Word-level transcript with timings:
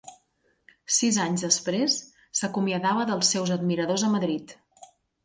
Sis 0.93 1.19
anys 1.25 1.43
després, 1.47 1.97
s'acomiadava 2.39 3.05
dels 3.11 3.29
seus 3.37 3.53
admiradors 3.57 4.07
a 4.09 4.11
Madrid. 4.15 4.57